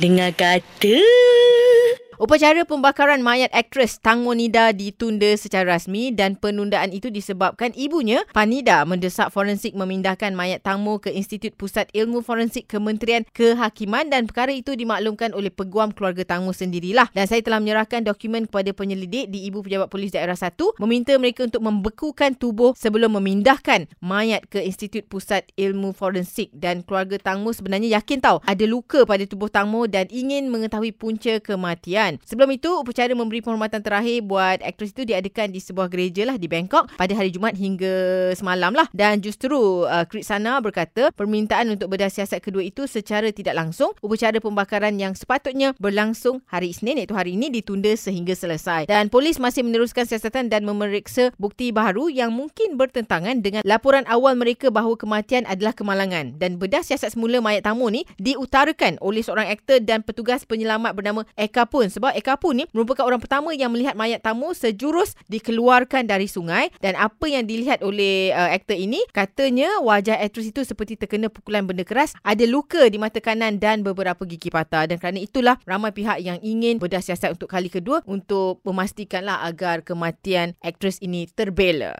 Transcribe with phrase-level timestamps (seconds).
[0.00, 0.96] Dengar kata.
[2.22, 8.86] Upacara pembakaran mayat aktris Tang Monida ditunda secara rasmi dan penundaan itu disebabkan ibunya, Panida,
[8.86, 14.54] mendesak forensik memindahkan mayat Tang Mo ke Institut Pusat Ilmu Forensik Kementerian Kehakiman dan perkara
[14.54, 17.10] itu dimaklumkan oleh peguam keluarga Tang Mo sendirilah.
[17.10, 21.42] Dan saya telah menyerahkan dokumen kepada penyelidik di Ibu Pejabat Polis Daerah 1 meminta mereka
[21.42, 27.50] untuk membekukan tubuh sebelum memindahkan mayat ke Institut Pusat Ilmu Forensik dan keluarga Tang Mo
[27.50, 32.20] sebenarnya yakin tahu ada luka pada tubuh Tang Mo dan ingin mengetahui punca kematian kan.
[32.28, 36.46] Sebelum itu, upacara memberi penghormatan terakhir buat aktris itu diadakan di sebuah gereja lah di
[36.48, 37.92] Bangkok pada hari Jumaat hingga
[38.36, 38.88] semalam lah.
[38.92, 43.96] Dan justru uh, Krit Sana berkata permintaan untuk bedah siasat kedua itu secara tidak langsung
[44.04, 48.90] upacara pembakaran yang sepatutnya berlangsung hari Isnin iaitu hari ini ditunda sehingga selesai.
[48.90, 54.34] Dan polis masih meneruskan siasatan dan memeriksa bukti baharu yang mungkin bertentangan dengan laporan awal
[54.36, 56.36] mereka bahawa kematian adalah kemalangan.
[56.36, 61.22] Dan bedah siasat semula mayat tamu ni diutarakan oleh seorang aktor dan petugas penyelamat bernama
[61.38, 66.08] Eka pun sebab Eka pun ni merupakan orang pertama yang melihat mayat tamu sejurus dikeluarkan
[66.08, 66.72] dari sungai.
[66.80, 71.68] Dan apa yang dilihat oleh uh, aktor ini katanya wajah aktris itu seperti terkena pukulan
[71.68, 72.16] benda keras.
[72.24, 74.88] Ada luka di mata kanan dan beberapa gigi patah.
[74.88, 79.84] Dan kerana itulah ramai pihak yang ingin bedah siasat untuk kali kedua untuk memastikanlah agar
[79.84, 81.92] kematian aktris ini terbela